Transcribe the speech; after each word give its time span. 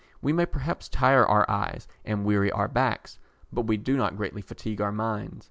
We 0.19 0.33
may 0.33 0.47
perhaps 0.47 0.89
tire 0.89 1.23
our 1.27 1.47
eyes 1.47 1.87
and 2.03 2.25
weary 2.25 2.51
our 2.51 2.67
backs, 2.67 3.19
but 3.53 3.67
we 3.67 3.77
do 3.77 3.95
not 3.97 4.17
greatly 4.17 4.41
fatigue 4.41 4.81
our 4.81 4.91
minds. 4.91 5.39